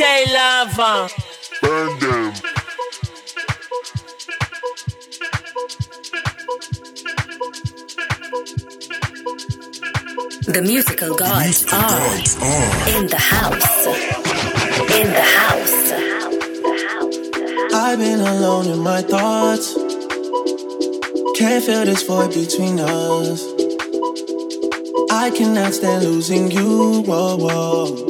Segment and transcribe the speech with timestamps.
[0.00, 1.10] DJ Lava.
[1.60, 2.32] Burn them.
[10.46, 12.16] The musical gods are
[12.96, 13.86] in the house.
[14.96, 15.92] In the house.
[17.74, 19.74] I've been alone in my thoughts.
[21.38, 23.44] Can't feel this void between us.
[25.10, 27.02] I cannot stand losing you.
[27.02, 28.09] Whoa, whoa.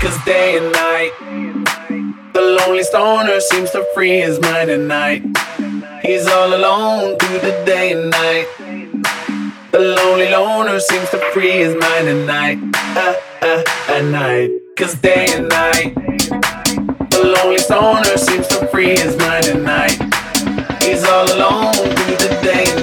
[0.00, 1.12] Cause day and night,
[2.32, 5.22] the lonely stoner seems to free his mind at night.
[6.02, 8.46] He's all alone through the day and night.
[9.72, 12.58] The lonely loner seems to free his mind at night.
[12.96, 14.50] Uh, uh, at night.
[14.78, 15.94] Cause day and night,
[17.10, 19.98] the lonely stoner seems to free his mind at night.
[20.82, 22.79] He's all alone through the day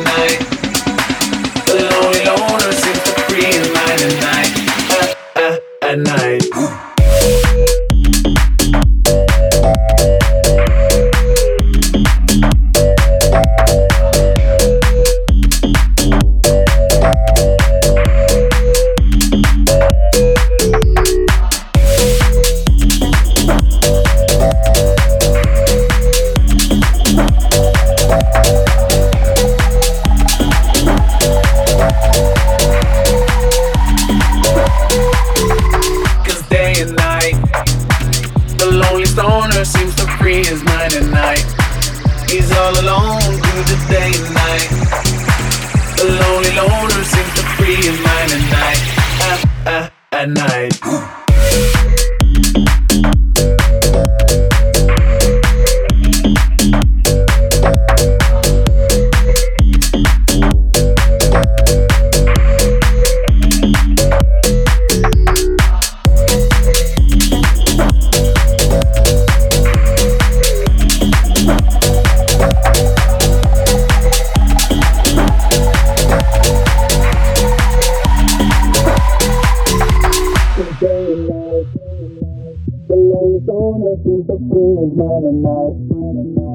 [83.47, 85.71] Don't let free feelings man and night.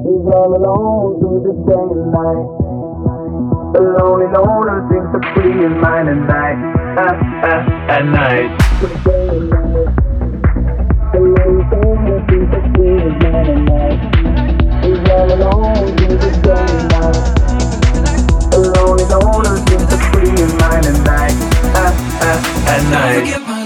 [0.05, 2.45] He's all alone through the day and night.
[3.73, 6.53] A lonely loner thinks free freeing mind at night.
[7.01, 7.17] Ah,
[7.49, 8.53] ah, at night.
[9.09, 9.89] Day and night.
[11.13, 13.17] A all alone through the day and
[13.73, 13.97] night.
[14.85, 14.93] A
[20.61, 21.33] mind and night.
[21.73, 23.62] Ah, at night.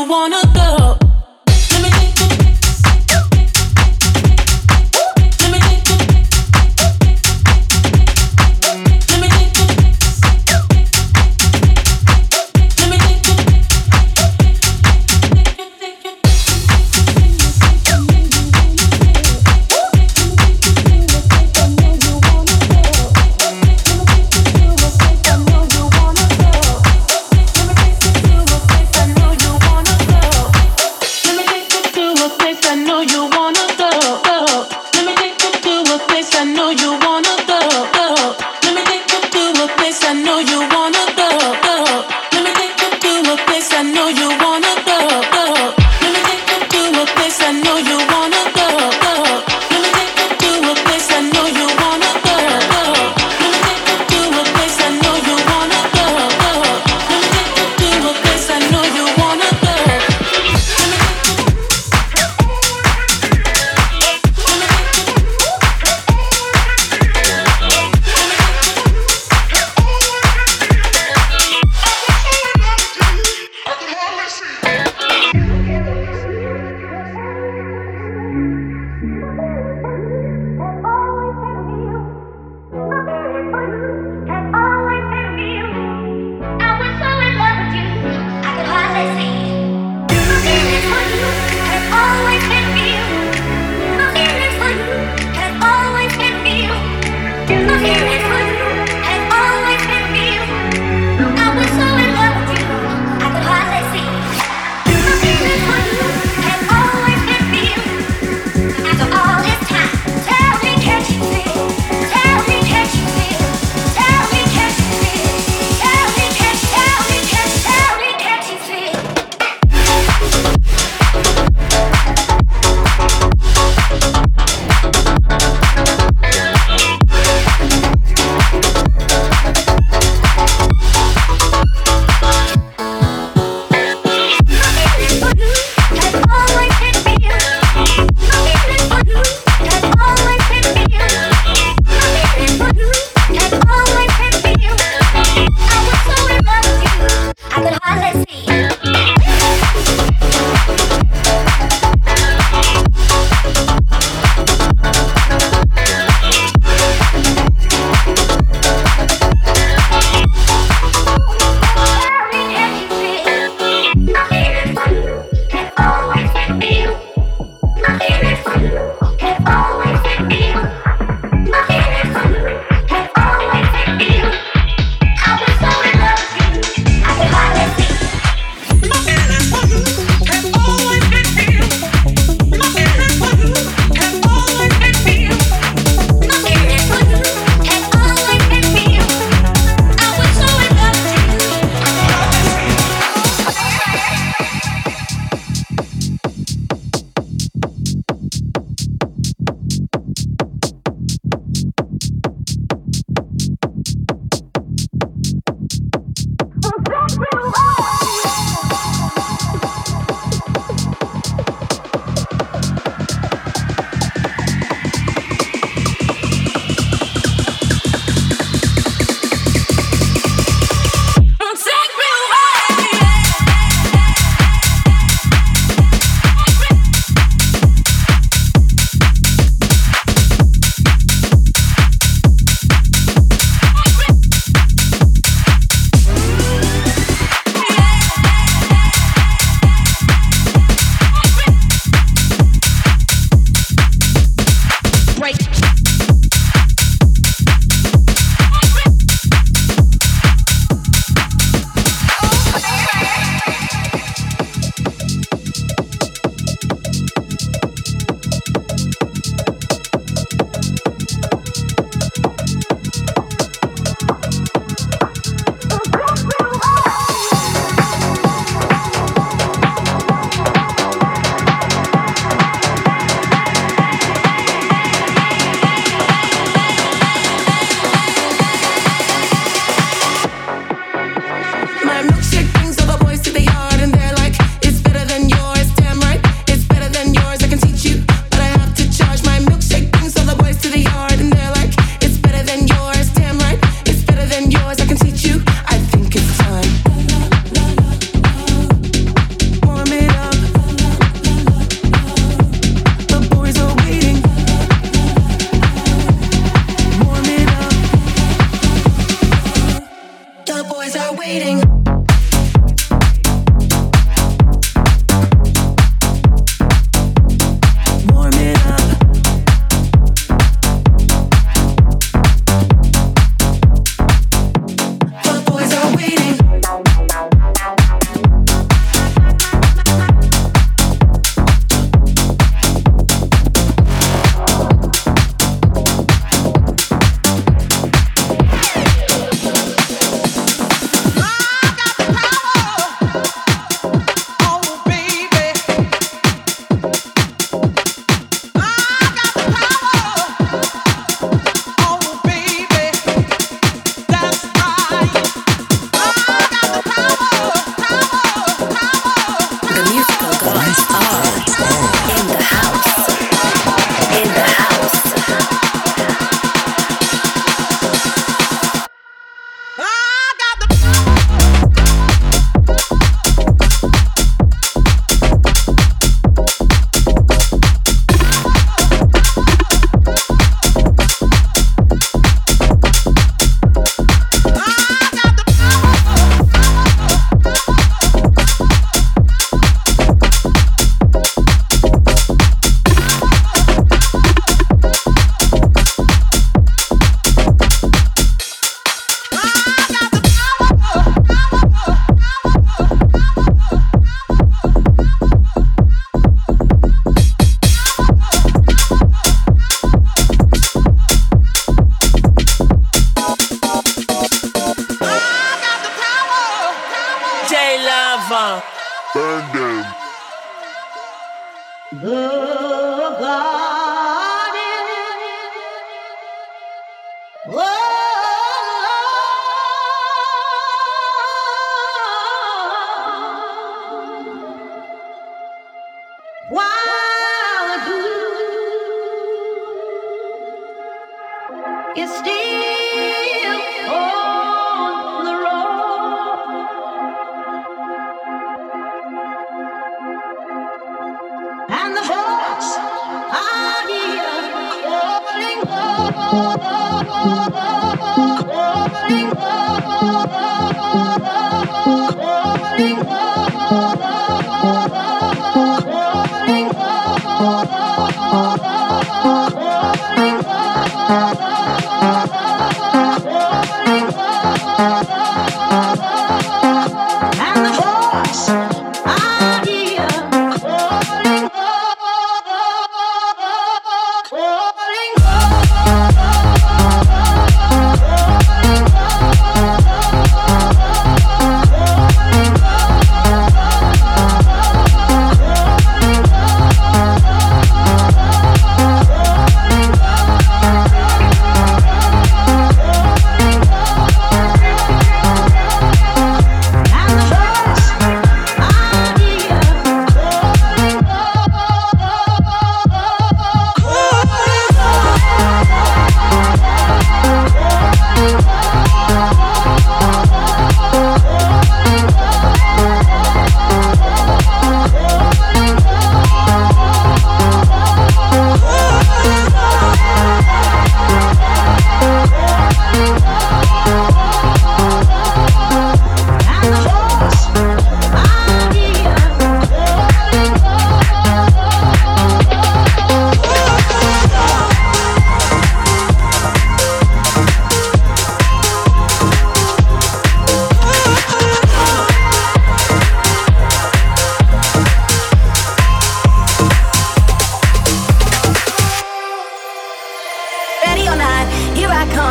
[0.00, 0.29] you want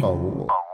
[0.00, 0.69] 保护我。